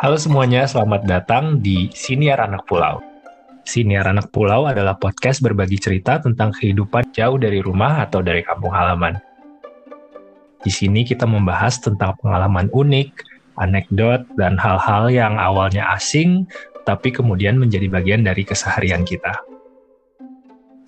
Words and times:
Halo 0.00 0.16
semuanya, 0.16 0.64
selamat 0.64 1.04
datang 1.04 1.60
di 1.60 1.92
Siniar 1.92 2.40
Anak 2.40 2.64
Pulau. 2.64 3.04
Siniar 3.68 4.08
Anak 4.08 4.32
Pulau 4.32 4.64
adalah 4.64 4.96
podcast 4.96 5.44
berbagi 5.44 5.76
cerita 5.76 6.16
tentang 6.16 6.56
kehidupan 6.56 7.12
jauh 7.12 7.36
dari 7.36 7.60
rumah 7.60 8.08
atau 8.08 8.24
dari 8.24 8.40
kampung 8.40 8.72
halaman. 8.72 9.20
Di 10.64 10.72
sini 10.72 11.04
kita 11.04 11.28
membahas 11.28 11.84
tentang 11.84 12.16
pengalaman 12.16 12.72
unik, 12.72 13.12
anekdot, 13.60 14.24
dan 14.40 14.56
hal-hal 14.56 15.12
yang 15.12 15.36
awalnya 15.36 15.84
asing, 15.92 16.48
tapi 16.88 17.12
kemudian 17.12 17.60
menjadi 17.60 17.92
bagian 17.92 18.24
dari 18.24 18.40
keseharian 18.48 19.04
kita. 19.04 19.36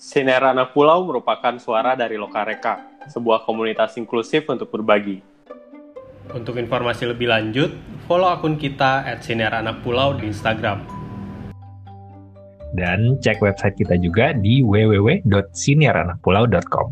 Sinar 0.01 0.41
Anak 0.41 0.73
Pulau 0.73 1.05
merupakan 1.05 1.53
suara 1.61 1.93
dari 1.93 2.17
Lokareka, 2.17 2.81
sebuah 3.13 3.45
komunitas 3.45 3.93
inklusif 4.01 4.49
untuk 4.49 4.73
berbagi. 4.73 5.32
Untuk 6.31 6.55
informasi 6.55 7.11
lebih 7.11 7.27
lanjut, 7.27 7.75
follow 8.07 8.31
akun 8.31 8.55
kita 8.55 9.03
at 9.03 9.27
Sinar 9.27 9.51
Anak 9.51 9.83
Pulau 9.83 10.15
di 10.15 10.31
Instagram. 10.31 10.87
Dan 12.79 13.19
cek 13.19 13.43
website 13.43 13.75
kita 13.75 13.99
juga 13.99 14.31
di 14.31 14.63
www.siniaranakpulau.com. 14.63 16.89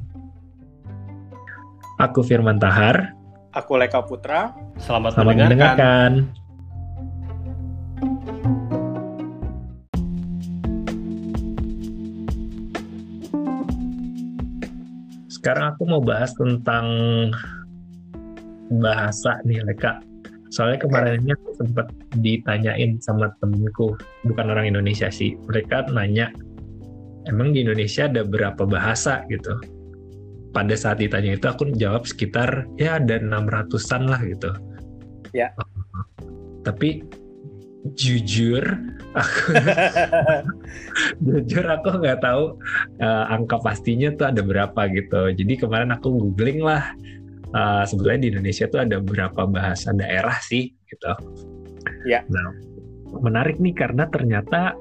Aku 2.02 2.27
Firman 2.27 2.59
Tahar. 2.59 3.15
Aku 3.55 3.79
Leka 3.79 4.02
Putra. 4.02 4.51
Selamat, 4.83 5.15
Selamat 5.15 5.38
mendengarkan. 5.38 6.27
mendengarkan. 6.27 6.35
Sekarang 15.30 15.71
aku 15.73 15.88
mau 15.88 16.05
bahas 16.05 16.37
tentang 16.37 16.85
bahasa 18.79 19.42
nih 19.42 19.66
Leka. 19.66 19.98
Soalnya 20.51 20.83
kemarin 20.83 21.23
ini 21.23 21.30
aku 21.34 21.51
sempat 21.63 21.87
ditanyain 22.18 22.99
sama 22.99 23.30
temenku, 23.38 23.95
bukan 24.27 24.46
orang 24.51 24.66
Indonesia 24.66 25.07
sih. 25.07 25.38
Mereka 25.46 25.95
nanya, 25.95 26.35
emang 27.30 27.54
di 27.54 27.62
Indonesia 27.62 28.10
ada 28.10 28.27
berapa 28.27 28.66
bahasa 28.66 29.23
gitu? 29.30 29.54
Pada 30.51 30.74
saat 30.74 30.99
ditanya 30.99 31.38
itu 31.38 31.46
aku 31.46 31.71
jawab 31.79 32.02
sekitar 32.02 32.66
ya 32.82 32.99
ada 32.99 33.23
600-an 33.23 34.02
lah 34.10 34.21
gitu. 34.27 34.51
Ya. 35.30 35.55
Tapi 36.66 37.07
jujur 37.96 38.60
aku 39.16 39.57
jujur 41.24 41.65
aku 41.65 41.88
nggak 41.96 42.21
tahu 42.21 42.60
uh, 43.01 43.24
angka 43.32 43.57
pastinya 43.62 44.10
tuh 44.18 44.34
ada 44.34 44.43
berapa 44.43 44.90
gitu. 44.90 45.30
Jadi 45.30 45.62
kemarin 45.62 45.95
aku 45.95 46.10
googling 46.10 46.66
lah 46.66 46.90
uh, 47.54 47.84
sebenarnya 47.87 48.20
di 48.26 48.29
Indonesia 48.37 48.65
tuh 48.70 48.80
ada 48.84 48.96
beberapa 48.98 49.46
bahasa 49.46 49.95
daerah 49.95 50.37
sih 50.43 50.70
gitu. 50.90 51.12
Ya. 52.06 52.24
Nah, 52.29 52.54
menarik 53.20 53.59
nih 53.59 53.74
karena 53.74 54.06
ternyata 54.09 54.76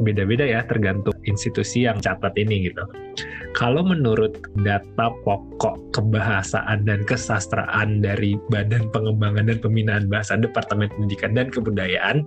beda-beda 0.00 0.42
ya 0.42 0.64
tergantung 0.64 1.14
institusi 1.28 1.84
yang 1.84 2.00
catat 2.00 2.32
ini 2.40 2.72
gitu. 2.72 2.82
Kalau 3.52 3.84
menurut 3.84 4.40
data 4.64 5.12
pokok 5.28 5.92
kebahasaan 5.92 6.88
dan 6.88 7.04
kesastraan 7.04 8.00
dari 8.00 8.40
Badan 8.48 8.88
Pengembangan 8.88 9.52
dan 9.52 9.60
Pembinaan 9.60 10.08
Bahasa 10.08 10.40
Departemen 10.40 10.88
Pendidikan 10.96 11.36
dan 11.36 11.52
Kebudayaan, 11.52 12.24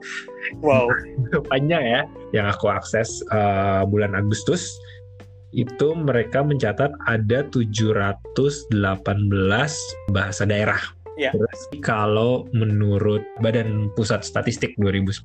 wow, 0.62 0.86
panjang 1.50 1.82
ya, 1.82 2.02
yang 2.38 2.46
aku 2.46 2.70
akses 2.70 3.26
uh, 3.34 3.82
bulan 3.90 4.14
Agustus 4.14 4.78
itu 5.56 5.96
mereka 5.96 6.44
mencatat 6.44 6.92
ada 7.08 7.48
718 7.48 8.76
bahasa 10.12 10.44
daerah. 10.44 10.84
Ya. 11.16 11.32
Terus 11.32 11.60
kalau 11.80 12.44
menurut 12.52 13.24
Badan 13.40 13.88
Pusat 13.96 14.28
Statistik 14.28 14.76
2010 14.76 15.16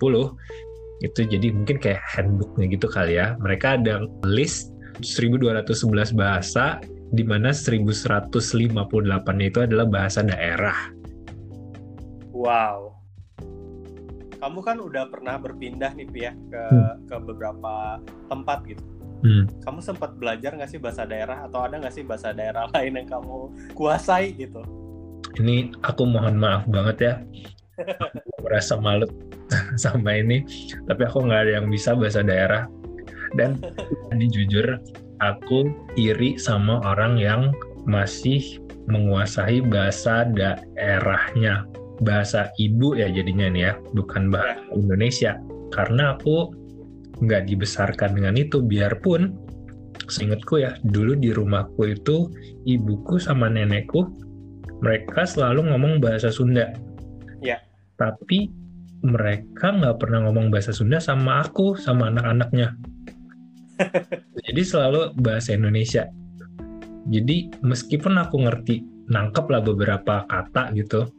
itu 1.03 1.21
jadi 1.27 1.51
mungkin 1.51 1.83
kayak 1.83 1.99
handbooknya 2.07 2.71
gitu 2.71 2.87
kali 2.87 3.19
ya. 3.19 3.35
Mereka 3.43 3.83
ada 3.83 4.07
list 4.23 4.71
1211 5.03 6.15
bahasa 6.15 6.79
di 7.11 7.27
mana 7.27 7.51
1158 7.51 8.31
itu 9.43 9.59
adalah 9.67 9.87
bahasa 9.91 10.23
daerah. 10.23 10.95
Wow. 12.31 12.95
Kamu 14.39 14.63
kan 14.63 14.79
udah 14.79 15.11
pernah 15.11 15.37
berpindah 15.43 15.93
nih 15.99 16.07
ya 16.15 16.33
ke 16.33 16.63
hmm. 16.71 17.11
ke 17.11 17.17
beberapa 17.19 17.99
tempat 18.31 18.63
gitu 18.65 19.00
Hmm. 19.21 19.45
Kamu 19.65 19.81
sempat 19.85 20.17
belajar 20.17 20.57
nggak 20.57 20.71
sih 20.71 20.81
bahasa 20.81 21.05
daerah 21.05 21.45
atau 21.45 21.61
ada 21.65 21.77
nggak 21.77 21.93
sih 21.93 22.05
bahasa 22.05 22.33
daerah 22.33 22.69
lain 22.75 23.05
yang 23.05 23.09
kamu 23.09 23.53
kuasai 23.77 24.33
gitu? 24.37 24.65
Ini 25.37 25.77
aku 25.85 26.09
mohon 26.09 26.41
maaf 26.41 26.65
banget 26.67 26.97
ya. 26.99 27.15
aku 28.05 28.45
merasa 28.45 28.77
malu 28.81 29.07
sama 29.83 30.17
ini, 30.17 30.45
tapi 30.89 31.03
aku 31.05 31.25
nggak 31.25 31.41
ada 31.49 31.53
yang 31.61 31.69
bisa 31.69 31.93
bahasa 31.97 32.25
daerah. 32.25 32.65
Dan 33.39 33.63
ini 34.11 34.27
jujur, 34.27 34.81
aku 35.23 35.71
iri 35.95 36.35
sama 36.35 36.83
orang 36.83 37.15
yang 37.15 37.55
masih 37.87 38.59
menguasai 38.91 39.63
bahasa 39.63 40.27
daerahnya. 40.27 41.63
Bahasa 42.01 42.49
ibu 42.57 42.97
ya 42.97 43.13
jadinya 43.13 43.53
nih 43.53 43.63
ya, 43.71 43.73
bukan 43.93 44.33
bahasa 44.33 44.57
ya. 44.57 44.75
Indonesia. 44.75 45.33
Karena 45.71 46.19
aku 46.19 46.51
nggak 47.21 47.49
dibesarkan 47.49 48.17
dengan 48.17 48.35
itu 48.37 48.65
biarpun 48.65 49.37
seingatku 50.09 50.59
ya 50.59 50.75
dulu 50.83 51.15
di 51.15 51.31
rumahku 51.31 51.93
itu 51.93 52.33
ibuku 52.67 53.21
sama 53.21 53.47
nenekku 53.53 54.09
mereka 54.81 55.29
selalu 55.29 55.71
ngomong 55.71 56.01
bahasa 56.01 56.33
Sunda. 56.33 56.73
Ya. 57.45 57.61
Tapi 58.01 58.49
mereka 59.05 59.77
nggak 59.77 60.01
pernah 60.01 60.25
ngomong 60.29 60.49
bahasa 60.49 60.73
Sunda 60.73 60.97
sama 60.99 61.45
aku 61.45 61.77
sama 61.77 62.09
anak-anaknya. 62.09 62.75
Jadi 64.49 64.63
selalu 64.65 65.13
bahasa 65.21 65.53
Indonesia. 65.53 66.09
Jadi 67.13 67.53
meskipun 67.61 68.17
aku 68.17 68.45
ngerti 68.49 68.85
nangkep 69.13 69.45
lah 69.53 69.61
beberapa 69.61 70.25
kata 70.31 70.73
gitu 70.79 71.11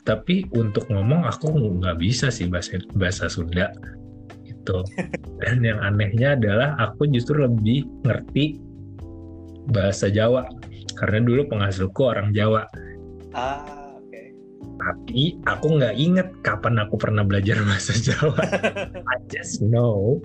tapi 0.00 0.48
untuk 0.56 0.88
ngomong 0.88 1.28
aku 1.28 1.52
nggak 1.52 2.00
bisa 2.00 2.32
sih 2.32 2.48
bahasa 2.48 2.80
bahasa 2.96 3.28
Sunda 3.28 3.68
gitu. 4.70 4.78
Dan 5.42 5.66
yang 5.66 5.80
anehnya 5.82 6.38
adalah 6.38 6.78
aku 6.78 7.10
justru 7.10 7.42
lebih 7.42 7.88
ngerti 8.06 8.62
bahasa 9.70 10.06
Jawa 10.08 10.46
karena 10.98 11.26
dulu 11.26 11.50
penghasilku 11.50 12.00
orang 12.06 12.30
Jawa. 12.30 12.66
Ah, 13.34 13.96
oke. 13.98 14.10
Okay. 14.10 14.26
Tapi 14.78 15.22
aku 15.46 15.66
nggak 15.80 15.94
inget 15.98 16.28
kapan 16.46 16.78
aku 16.78 16.94
pernah 17.00 17.26
belajar 17.26 17.58
bahasa 17.68 17.94
Jawa. 17.98 18.38
I 18.94 19.16
just 19.26 19.64
know 19.64 20.22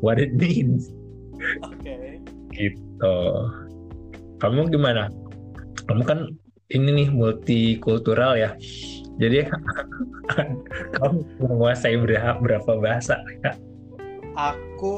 what 0.00 0.16
it 0.16 0.32
means. 0.36 0.88
Oke. 1.66 1.84
Okay. 1.84 2.20
Gitu. 2.52 3.18
Kamu 4.40 4.68
gimana? 4.72 5.08
Kamu 5.86 6.02
kan 6.06 6.30
ini 6.72 7.04
nih 7.04 7.08
multikultural 7.12 8.38
ya. 8.38 8.56
Jadi 9.20 9.44
kamu 10.96 11.18
menguasai 11.44 11.94
berapa, 12.00 12.40
berapa 12.40 12.72
bahasa? 12.80 13.20
Ya? 13.44 13.52
Aku 14.36 14.96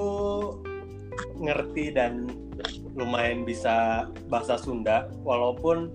ngerti 1.39 1.95
dan 1.95 2.31
lumayan 2.95 3.43
bisa 3.43 4.07
bahasa 4.31 4.55
Sunda 4.55 5.11
walaupun 5.27 5.91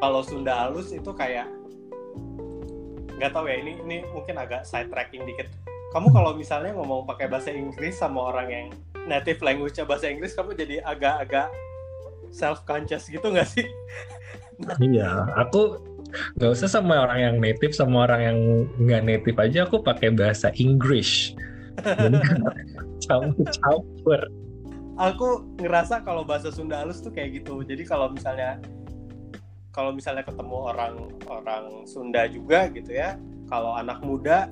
kalau 0.00 0.24
Sunda 0.24 0.56
halus 0.56 0.90
itu 0.92 1.12
kayak 1.12 1.48
nggak 3.14 3.30
tahu 3.30 3.46
ya 3.46 3.56
ini 3.60 3.78
ini 3.84 3.96
mungkin 4.10 4.40
agak 4.40 4.66
side 4.66 4.90
tracking 4.90 5.22
dikit. 5.28 5.46
Kamu 5.94 6.10
kalau 6.10 6.34
misalnya 6.34 6.74
ngomong 6.74 7.06
pakai 7.06 7.30
bahasa 7.30 7.54
Inggris 7.54 7.94
sama 8.02 8.34
orang 8.34 8.48
yang 8.50 8.66
native 9.06 9.38
language 9.44 9.78
bahasa 9.86 10.10
Inggris 10.10 10.34
kamu 10.34 10.58
jadi 10.58 10.82
agak-agak 10.82 11.54
self 12.34 12.66
conscious 12.66 13.06
gitu 13.06 13.30
nggak 13.30 13.46
sih? 13.46 13.68
Iya 14.82 15.30
aku 15.38 15.78
nggak 16.38 16.50
usah 16.50 16.70
sama 16.70 17.02
orang 17.02 17.18
yang 17.20 17.36
native 17.42 17.74
sama 17.74 18.06
orang 18.06 18.20
yang 18.22 18.38
nggak 18.78 19.02
native 19.02 19.38
aja 19.38 19.58
aku 19.66 19.82
pakai 19.82 20.14
bahasa 20.14 20.54
Inggris 20.54 21.34
campur-campur 23.04 24.20
aku 24.98 25.42
ngerasa 25.58 26.06
kalau 26.06 26.22
bahasa 26.22 26.54
Sunda 26.54 26.82
halus 26.82 27.02
tuh 27.02 27.10
kayak 27.10 27.42
gitu. 27.42 27.62
Jadi 27.66 27.82
kalau 27.86 28.10
misalnya 28.10 28.62
kalau 29.74 29.90
misalnya 29.90 30.22
ketemu 30.22 30.56
orang 30.70 30.94
orang 31.26 31.64
Sunda 31.86 32.30
juga 32.30 32.70
gitu 32.70 32.94
ya 32.94 33.18
kalau 33.50 33.74
anak 33.74 33.98
muda 34.06 34.46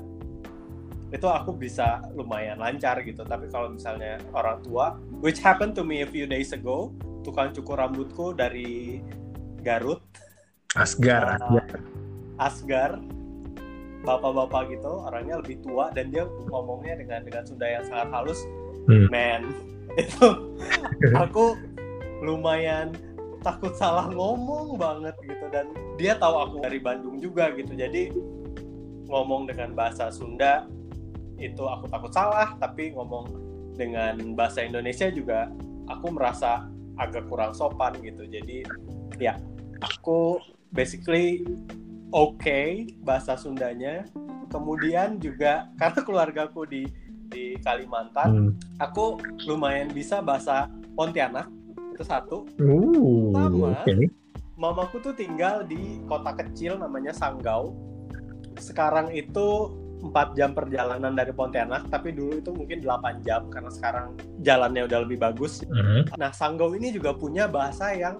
itu 1.12 1.28
aku 1.28 1.52
bisa 1.54 2.00
lumayan 2.16 2.58
lancar 2.58 2.98
gitu. 3.06 3.22
Tapi 3.22 3.46
kalau 3.52 3.70
misalnya 3.70 4.19
orang 4.34 4.58
tua 4.64 4.98
which 5.22 5.38
happened 5.38 5.76
to 5.78 5.86
me 5.86 6.02
a 6.02 6.08
few 6.08 6.26
days 6.26 6.50
ago 6.50 6.90
tukang 7.22 7.54
cukur 7.54 7.78
rambutku 7.78 8.34
dari 8.34 8.98
Garut. 9.62 10.02
Asgar 10.74 11.38
uh, 11.38 11.62
Asgar 12.40 12.98
bapak-bapak 14.02 14.75
gitu 14.75 15.06
orangnya 15.06 15.38
lebih 15.38 15.62
tua 15.62 15.94
dan 15.94 16.10
dia 16.10 16.26
ngomongnya 16.50 16.99
dengan 16.99 17.20
dengan 17.22 17.43
Sunda 17.46 17.66
yang 17.66 17.84
sangat 17.87 18.08
halus 18.10 18.40
hmm. 18.90 19.08
man. 19.10 19.43
Itu 20.02 20.28
aku 21.14 21.58
lumayan 22.22 22.94
takut 23.43 23.75
salah 23.75 24.06
ngomong 24.06 24.78
banget 24.78 25.19
gitu 25.26 25.46
dan 25.50 25.75
dia 25.99 26.14
tahu 26.14 26.38
aku 26.38 26.56
dari 26.62 26.78
Bandung 26.78 27.19
juga 27.19 27.50
gitu. 27.54 27.75
Jadi 27.75 28.14
ngomong 29.10 29.50
dengan 29.50 29.75
bahasa 29.75 30.08
Sunda 30.14 30.66
itu 31.43 31.66
aku 31.66 31.90
takut 31.90 32.14
salah 32.14 32.55
tapi 32.62 32.94
ngomong 32.94 33.26
dengan 33.75 34.38
bahasa 34.38 34.62
Indonesia 34.62 35.10
juga 35.10 35.50
aku 35.90 36.14
merasa 36.14 36.70
agak 36.96 37.26
kurang 37.26 37.52
sopan 37.52 37.98
gitu. 37.98 38.25
Jadi 38.31 38.62
ya 39.19 39.37
aku 39.82 40.38
basically 40.70 41.43
oke 42.12 42.38
okay 42.38 42.86
bahasa 43.02 43.34
Sundanya 43.34 44.06
kemudian 44.52 45.18
juga 45.18 45.68
karena 45.80 46.00
keluargaku 46.04 46.68
di 46.68 46.82
di 47.32 47.56
Kalimantan 47.64 48.52
hmm. 48.52 48.52
aku 48.76 49.16
lumayan 49.48 49.88
bisa 49.88 50.20
bahasa 50.20 50.68
Pontianak 50.92 51.48
itu 51.96 52.04
satu 52.04 52.44
uh, 52.60 53.32
sama 53.32 53.72
okay. 53.80 54.08
mamaku 54.60 55.00
tuh 55.00 55.16
tinggal 55.16 55.64
di 55.64 56.00
kota 56.04 56.36
kecil 56.36 56.76
namanya 56.76 57.16
Sanggau 57.16 57.72
sekarang 58.60 59.08
itu 59.16 59.72
4 60.02 60.34
jam 60.34 60.50
perjalanan 60.50 61.14
dari 61.14 61.30
Pontianak, 61.30 61.86
tapi 61.86 62.10
dulu 62.10 62.42
itu 62.42 62.50
mungkin 62.50 62.82
8 62.82 63.22
jam 63.22 63.46
karena 63.46 63.70
sekarang 63.70 64.18
jalannya 64.42 64.82
udah 64.90 64.98
lebih 65.06 65.22
bagus. 65.22 65.62
Mm-hmm. 65.62 66.18
Nah, 66.18 66.34
Sanggau 66.34 66.74
ini 66.74 66.90
juga 66.90 67.14
punya 67.14 67.46
bahasa 67.46 67.94
yang 67.94 68.18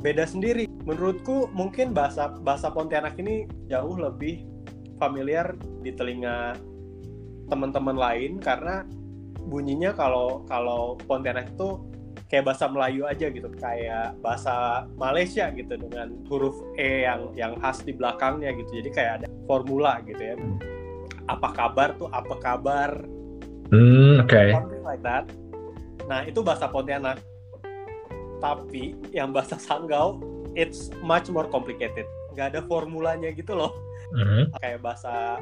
beda 0.00 0.24
sendiri. 0.24 0.64
Menurutku 0.82 1.50
mungkin 1.54 1.94
bahasa 1.94 2.34
bahasa 2.42 2.70
Pontianak 2.72 3.14
ini 3.20 3.46
jauh 3.70 3.94
lebih 3.94 4.42
familiar 4.98 5.54
di 5.82 5.94
telinga 5.94 6.58
teman-teman 7.50 7.94
lain 7.94 8.38
karena 8.42 8.86
bunyinya 9.46 9.94
kalau 9.94 10.42
kalau 10.46 10.98
Pontianak 11.06 11.50
itu 11.54 11.78
kayak 12.26 12.48
bahasa 12.48 12.64
Melayu 12.66 13.04
aja 13.04 13.28
gitu, 13.28 13.48
kayak 13.60 14.16
bahasa 14.24 14.88
Malaysia 14.96 15.52
gitu 15.52 15.76
dengan 15.76 16.16
huruf 16.32 16.56
e 16.80 17.04
yang 17.04 17.28
yang 17.36 17.52
khas 17.60 17.84
di 17.84 17.92
belakangnya 17.92 18.56
gitu. 18.56 18.82
Jadi 18.82 18.90
kayak 18.90 19.12
ada 19.22 19.28
formula 19.44 20.00
gitu 20.02 20.22
ya. 20.22 20.34
Apa 21.28 21.54
kabar 21.54 21.94
tuh 22.00 22.10
apa 22.10 22.34
kabar 22.42 22.90
hmm, 23.72 24.22
oke 24.22 24.28
okay. 24.28 24.52
something 24.52 24.84
like 24.84 25.02
that 25.02 25.24
nah 26.06 26.20
itu 26.22 26.44
bahasa 26.44 26.68
Pontianak 26.68 27.18
tapi 28.42 28.98
yang 29.14 29.32
bahasa 29.32 29.56
Sanggau 29.56 30.20
it's 30.58 30.92
much 31.04 31.28
more 31.32 31.48
complicated 31.48 32.04
nggak 32.32 32.56
ada 32.56 32.60
formulanya 32.64 33.32
gitu 33.32 33.52
loh 33.56 33.72
mm-hmm. 34.16 34.52
kayak 34.60 34.80
bahasa 34.80 35.38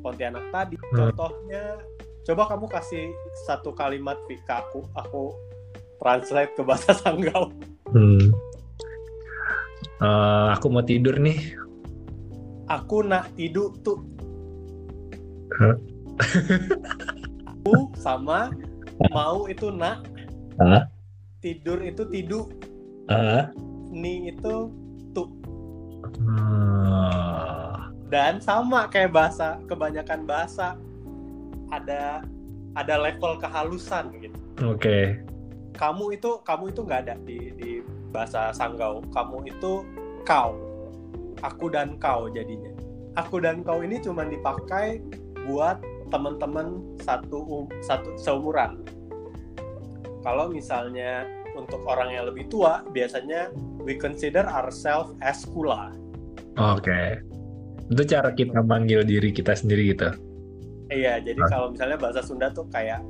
Pontianak 0.00 0.48
tadi 0.48 0.80
mm. 0.80 0.96
contohnya 0.96 1.76
coba 2.24 2.42
kamu 2.52 2.66
kasih 2.70 3.04
satu 3.48 3.74
kalimat 3.74 4.16
Vika 4.28 4.64
aku 4.64 4.86
aku 4.96 5.34
translate 6.00 6.52
ke 6.56 6.62
bahasa 6.64 6.96
Sanggau 7.00 7.52
hmm. 7.92 8.32
uh, 10.00 10.54
aku 10.56 10.66
mau 10.72 10.84
tidur 10.84 11.16
nih 11.20 11.56
aku 12.68 13.04
nak 13.04 13.28
tidur 13.36 13.74
tuh 13.84 14.00
aku 17.44 17.74
sama 17.98 18.52
mau 19.16 19.48
itu 19.48 19.68
nak 19.72 20.04
uh. 20.60 20.84
tidur 21.44 21.80
itu 21.84 22.04
tidu 22.08 22.48
uh. 23.12 23.48
Ni 23.90 24.30
itu 24.30 24.70
tu 25.12 25.24
uh. 26.26 27.90
dan 28.08 28.38
sama 28.38 28.86
kayak 28.88 29.12
bahasa 29.12 29.58
kebanyakan 29.66 30.24
bahasa 30.24 30.78
ada 31.74 32.24
ada 32.78 32.94
level 32.96 33.36
kehalusan 33.38 34.14
gitu 34.22 34.38
oke 34.62 34.78
okay. 34.78 35.20
kamu 35.74 36.14
itu 36.14 36.38
kamu 36.46 36.70
itu 36.70 36.80
nggak 36.86 37.00
ada 37.06 37.14
di 37.26 37.38
di 37.58 37.70
bahasa 38.14 38.54
sanggau 38.54 39.02
kamu 39.10 39.50
itu 39.50 39.84
kau 40.26 40.54
aku 41.42 41.66
dan 41.70 41.98
kau 41.98 42.30
jadinya 42.30 42.70
aku 43.18 43.42
dan 43.42 43.66
kau 43.66 43.82
ini 43.82 43.98
cuma 43.98 44.22
dipakai 44.26 45.02
buat 45.50 45.82
teman-teman 46.10 46.82
satu 47.00 47.70
satu 47.80 48.18
seumuran. 48.18 48.82
Kalau 50.20 50.52
misalnya 50.52 51.24
untuk 51.56 51.80
orang 51.88 52.12
yang 52.12 52.28
lebih 52.28 52.50
tua, 52.52 52.84
biasanya 52.92 53.48
we 53.82 53.96
consider 53.96 54.44
ourselves 54.46 55.16
as 55.24 55.42
kula. 55.48 55.92
Oke. 56.56 56.84
Okay. 56.84 57.08
Itu 57.90 58.02
cara 58.06 58.30
kita 58.30 58.62
manggil 58.62 59.02
diri 59.02 59.34
kita 59.34 59.56
sendiri 59.56 59.92
gitu. 59.96 60.14
Iya, 60.90 61.22
jadi 61.22 61.38
okay. 61.38 61.50
kalau 61.50 61.66
misalnya 61.74 61.98
bahasa 61.98 62.20
Sunda 62.22 62.50
tuh 62.50 62.66
kayak 62.70 63.02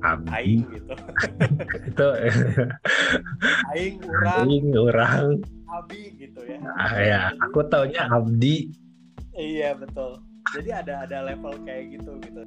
Abdi. 0.00 0.32
aing 0.32 0.62
gitu. 0.72 0.94
itu 1.92 2.08
aing 3.74 3.96
urang. 4.06 4.38
Aing 4.46 4.68
urang. 4.72 5.28
Abi 5.70 6.02
gitu 6.18 6.40
ya. 6.46 6.58
Ah, 6.74 6.94
ya, 6.98 7.20
aku 7.38 7.62
taunya 7.68 8.08
abdi. 8.10 8.72
Iya, 9.36 9.78
betul 9.78 10.18
jadi 10.56 10.70
ada 10.82 10.94
ada 11.06 11.18
level 11.30 11.54
kayak 11.62 12.00
gitu 12.00 12.12
gitu 12.24 12.42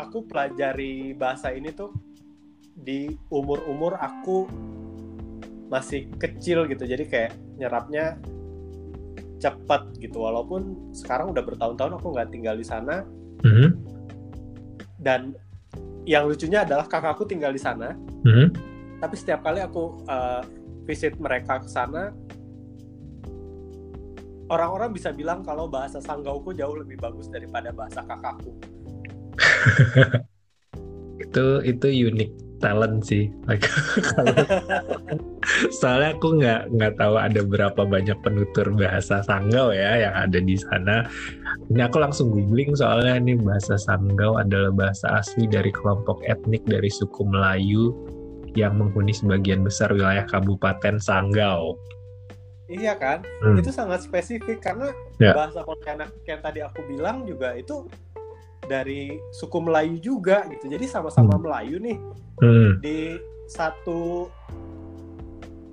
aku 0.00 0.24
pelajari 0.26 1.14
bahasa 1.14 1.54
ini 1.54 1.70
tuh 1.70 1.94
di 2.74 3.12
umur 3.28 3.62
umur 3.68 4.00
aku 4.00 4.48
masih 5.70 6.10
kecil 6.18 6.66
gitu 6.66 6.82
jadi 6.82 7.04
kayak 7.06 7.32
nyerapnya 7.56 8.18
cepat 9.40 9.96
gitu 10.02 10.20
walaupun 10.20 10.92
sekarang 10.92 11.32
udah 11.32 11.40
bertahun-tahun 11.40 11.96
aku 11.96 12.06
nggak 12.12 12.28
tinggal 12.34 12.58
di 12.58 12.66
sana 12.66 13.06
mm-hmm. 13.46 13.70
dan 15.00 15.32
yang 16.04 16.26
lucunya 16.28 16.66
adalah 16.66 16.84
kakakku 16.90 17.24
tinggal 17.24 17.54
di 17.54 17.62
sana 17.62 17.94
mm-hmm. 18.26 18.46
tapi 19.00 19.14
setiap 19.16 19.46
kali 19.46 19.62
aku 19.62 20.04
uh, 20.10 20.42
visit 20.84 21.16
mereka 21.16 21.62
ke 21.62 21.70
sana 21.70 22.12
orang-orang 24.50 24.90
bisa 24.90 25.14
bilang 25.14 25.46
kalau 25.46 25.70
bahasa 25.70 26.02
Sanggauku 26.02 26.50
jauh 26.52 26.74
lebih 26.74 26.98
bagus 26.98 27.30
daripada 27.30 27.70
bahasa 27.70 28.02
kakakku. 28.02 28.50
itu 31.24 31.46
itu 31.62 31.88
unik 32.10 32.49
talent 32.60 33.02
sih. 33.02 33.32
Soalnya 35.80 36.14
aku 36.14 36.38
nggak 36.38 36.70
nggak 36.76 36.94
tahu 37.00 37.16
ada 37.16 37.40
berapa 37.42 37.82
banyak 37.88 38.20
penutur 38.20 38.70
bahasa 38.76 39.24
Sanggau 39.24 39.72
ya 39.72 40.06
yang 40.08 40.14
ada 40.14 40.38
di 40.38 40.54
sana. 40.60 41.08
Ini 41.72 41.88
aku 41.88 41.98
langsung 41.98 42.30
googling 42.30 42.76
soalnya 42.76 43.18
ini 43.18 43.40
bahasa 43.40 43.80
Sanggau 43.80 44.36
adalah 44.38 44.70
bahasa 44.70 45.18
asli 45.18 45.48
dari 45.48 45.72
kelompok 45.72 46.22
etnik 46.28 46.62
dari 46.68 46.92
suku 46.92 47.24
Melayu 47.24 47.96
yang 48.54 48.78
menghuni 48.78 49.14
sebagian 49.16 49.64
besar 49.64 49.90
wilayah 49.90 50.28
Kabupaten 50.28 51.00
Sanggau. 51.00 51.74
Iya 52.70 52.94
kan? 52.94 53.26
Hmm. 53.42 53.58
Itu 53.58 53.74
sangat 53.74 54.06
spesifik 54.06 54.62
karena 54.62 54.94
yeah. 55.18 55.34
bahasa 55.34 55.66
Pontianak 55.66 56.14
yang 56.22 56.38
tadi 56.38 56.62
aku 56.62 56.86
bilang 56.86 57.26
juga 57.26 57.58
itu 57.58 57.90
dari 58.66 59.16
suku 59.32 59.58
Melayu 59.62 59.96
juga 60.00 60.44
gitu. 60.50 60.68
Jadi 60.68 60.84
sama-sama 60.88 61.36
hmm. 61.36 61.42
Melayu 61.42 61.76
nih 61.80 61.98
hmm. 62.42 62.70
di 62.82 62.98
satu 63.50 64.28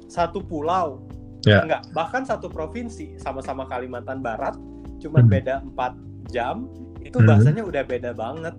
satu 0.07 0.39
pulau. 0.41 1.03
Yeah. 1.45 1.63
Enggak, 1.63 1.87
bahkan 1.93 2.23
satu 2.25 2.49
provinsi 2.51 3.15
sama-sama 3.21 3.69
Kalimantan 3.69 4.19
Barat, 4.19 4.57
cuman 4.99 5.27
hmm. 5.27 5.31
beda 5.31 5.55
empat 5.63 5.93
jam. 6.33 6.67
Itu 7.03 7.21
hmm. 7.21 7.27
bahasanya 7.27 7.63
udah 7.63 7.83
beda 7.85 8.11
banget. 8.15 8.55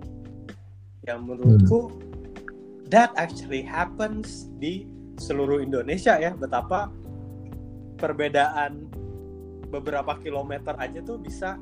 Yang 1.05 1.19
menurutku 1.25 1.79
hmm. 1.89 1.95
that 2.89 3.13
actually 3.19 3.61
happens 3.61 4.49
di 4.57 4.87
seluruh 5.19 5.59
Indonesia 5.61 6.17
ya. 6.17 6.33
Betapa 6.33 6.89
perbedaan 7.99 8.87
beberapa 9.69 10.17
kilometer 10.17 10.73
aja 10.81 11.03
tuh 11.05 11.21
bisa 11.21 11.61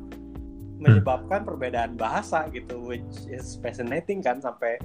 menyebabkan 0.78 1.42
perbedaan 1.42 1.98
bahasa 1.98 2.46
gitu 2.54 2.78
which 2.86 3.26
is 3.30 3.58
fascinating 3.60 4.22
kan 4.22 4.38
sampai 4.38 4.78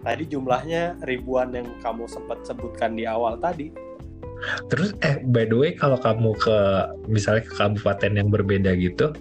tadi 0.00 0.24
jumlahnya 0.24 0.96
ribuan 1.04 1.52
yang 1.52 1.68
kamu 1.84 2.08
sempat 2.08 2.40
sebutkan 2.48 2.96
di 2.96 3.04
awal 3.04 3.36
tadi. 3.36 3.68
Terus 4.72 4.96
eh 5.04 5.20
by 5.20 5.44
the 5.44 5.56
way 5.56 5.70
kalau 5.76 6.00
kamu 6.00 6.32
ke 6.40 6.58
misalnya 7.04 7.44
ke 7.44 7.52
kabupaten 7.60 8.12
yang 8.16 8.32
berbeda 8.32 8.72
gitu 8.80 9.12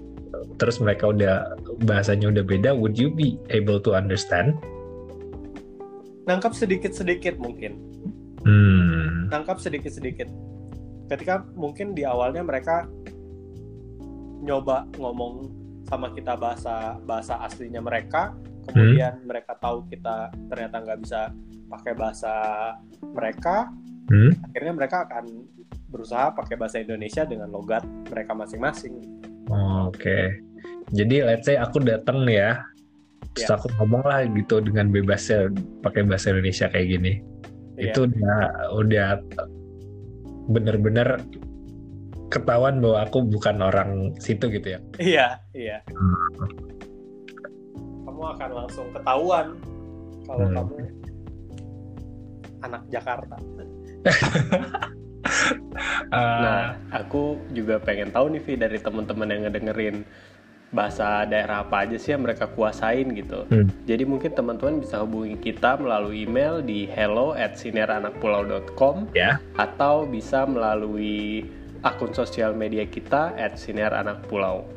terus 0.60 0.80
mereka 0.80 1.12
udah 1.12 1.56
bahasanya 1.88 2.32
udah 2.32 2.44
beda 2.44 2.75
would 2.75 2.96
you 2.96 3.12
be 3.12 3.36
able 3.51 3.80
to 3.80 3.92
understand? 3.96 4.56
Nangkap 6.28 6.56
sedikit-sedikit 6.56 7.36
mungkin. 7.39 7.89
Hmm. 8.39 9.28
nangkap 9.28 9.60
sedikit-sedikit. 9.60 10.32
Ketika 11.12 11.44
mungkin 11.60 11.92
di 11.92 12.08
awalnya 12.08 12.39
mereka 12.39 12.88
nyoba 14.39 14.88
ngomong 14.96 15.51
sama 15.89 16.13
kita 16.13 16.38
bahasa 16.38 17.00
bahasa 17.03 17.41
aslinya 17.43 17.81
mereka 17.81 18.36
kemudian 18.69 19.19
hmm. 19.19 19.25
mereka 19.25 19.58
tahu 19.58 19.86
kita 19.89 20.29
ternyata 20.48 20.75
nggak 20.86 21.00
bisa 21.01 21.34
pakai 21.69 21.93
bahasa 21.98 22.34
mereka 23.01 23.69
hmm. 24.13 24.31
akhirnya 24.50 24.74
mereka 24.74 24.98
akan 25.10 25.25
berusaha 25.89 26.29
pakai 26.38 26.55
bahasa 26.55 26.77
Indonesia 26.81 27.25
dengan 27.25 27.50
logat 27.50 27.81
mereka 28.10 28.38
masing-masing 28.38 29.01
oh, 29.50 29.89
oke 29.89 29.98
okay. 29.98 30.38
jadi 30.93 31.25
let's 31.25 31.50
say 31.50 31.58
aku 31.58 31.81
datang 31.81 32.29
ya 32.29 32.62
terus 33.34 33.50
yeah. 33.50 33.58
aku 33.58 33.67
ngomong 33.81 34.03
lah 34.05 34.25
gitu 34.29 34.62
dengan 34.62 34.93
bebasnya 34.93 35.50
pakai 35.81 36.05
bahasa 36.05 36.29
Indonesia 36.34 36.69
kayak 36.69 36.88
gini 36.93 37.13
yeah. 37.77 37.89
itu 37.89 38.05
udah 38.05 38.41
udah 38.77 39.10
bener-bener 40.50 41.22
ketahuan 42.30 42.78
bahwa 42.80 42.98
aku 43.04 43.26
bukan 43.26 43.58
orang 43.60 43.90
situ 44.22 44.48
gitu 44.50 44.78
ya. 44.78 44.80
Iya, 45.02 45.28
iya. 45.54 45.78
Kamu 48.06 48.24
akan 48.38 48.50
langsung 48.54 48.88
ketahuan 48.94 49.58
kalau 50.26 50.46
Hmm. 50.46 50.56
kamu 50.56 50.74
anak 52.62 52.82
Jakarta. 52.88 53.36
Eh, 54.06 54.10
Nah, 56.10 56.76
aku 56.92 57.38
juga 57.54 57.78
pengen 57.80 58.10
tahu 58.12 58.34
nih 58.34 58.42
Vi 58.44 58.54
dari 58.58 58.78
teman-teman 58.82 59.30
yang 59.30 59.42
ngedengerin 59.48 60.04
bahasa 60.70 61.26
daerah 61.26 61.66
apa 61.66 61.82
aja 61.86 61.98
sih 61.98 62.14
yang 62.14 62.22
mereka 62.26 62.46
kuasain 62.46 63.10
gitu. 63.14 63.46
Hmm. 63.50 63.70
Jadi 63.90 64.04
mungkin 64.06 64.32
teman-teman 64.34 64.82
bisa 64.82 65.02
hubungi 65.02 65.38
kita 65.42 65.82
melalui 65.82 66.30
email 66.30 66.62
di 66.62 66.86
hello 66.86 67.34
at 67.34 67.58
sineranakpulau.com 67.58 69.10
ya. 69.18 69.42
atau 69.58 70.06
bisa 70.06 70.46
melalui 70.46 71.46
akun 71.80 72.12
sosial 72.12 72.52
media 72.52 72.84
kita 72.84 73.36
at 73.40 73.56
Sinar 73.56 73.96
Anak 73.96 74.28
Pulau. 74.28 74.68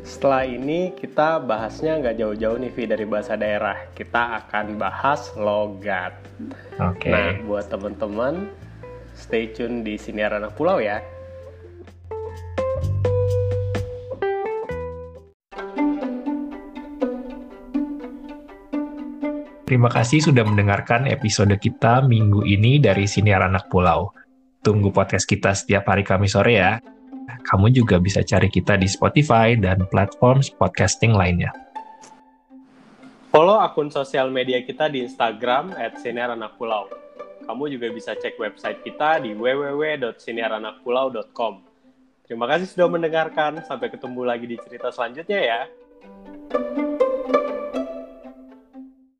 Setelah 0.00 0.48
ini 0.48 0.96
kita 0.96 1.38
bahasnya 1.44 2.00
nggak 2.00 2.16
jauh-jauh 2.16 2.56
nih 2.56 2.72
Vi 2.72 2.88
dari 2.88 3.04
bahasa 3.04 3.36
daerah. 3.36 3.76
Kita 3.92 4.40
akan 4.42 4.80
bahas 4.80 5.28
logat. 5.36 6.16
Oke. 6.80 7.12
Nah, 7.12 7.36
buat 7.44 7.68
teman-teman, 7.68 8.48
stay 9.12 9.52
tune 9.52 9.84
di 9.84 10.00
Siniar 10.00 10.32
Anak 10.32 10.56
Pulau 10.56 10.80
ya. 10.80 11.04
Terima 19.68 19.86
kasih 19.86 20.18
sudah 20.18 20.42
mendengarkan 20.42 21.06
episode 21.06 21.54
kita 21.62 22.02
minggu 22.02 22.42
ini 22.42 22.82
dari 22.82 23.06
Siniar 23.06 23.46
Anak 23.46 23.70
Pulau. 23.70 24.10
Tunggu 24.60 24.92
podcast 24.92 25.24
kita 25.24 25.56
setiap 25.56 25.88
hari 25.88 26.04
Kamis 26.04 26.36
sore 26.36 26.60
ya. 26.60 26.84
Kamu 27.48 27.72
juga 27.72 27.96
bisa 27.96 28.20
cari 28.20 28.52
kita 28.52 28.76
di 28.76 28.84
Spotify 28.84 29.56
dan 29.56 29.88
platform 29.88 30.44
podcasting 30.60 31.16
lainnya. 31.16 31.48
Follow 33.32 33.56
akun 33.56 33.88
sosial 33.88 34.28
media 34.28 34.60
kita 34.60 34.92
di 34.92 35.00
Instagram 35.06 35.72
at 35.80 35.96
Pulau. 36.60 36.92
Kamu 37.48 37.72
juga 37.72 37.88
bisa 37.88 38.12
cek 38.12 38.36
website 38.36 38.84
kita 38.84 39.24
di 39.24 39.32
www.siniaranakpulau.com. 39.32 41.54
Terima 42.28 42.44
kasih 42.44 42.68
sudah 42.68 42.92
mendengarkan. 42.92 43.64
Sampai 43.64 43.88
ketemu 43.88 44.28
lagi 44.28 44.44
di 44.44 44.60
cerita 44.60 44.92
selanjutnya 44.92 45.40
ya. 45.40 45.64